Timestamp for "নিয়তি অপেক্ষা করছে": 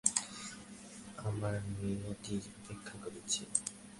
1.77-3.41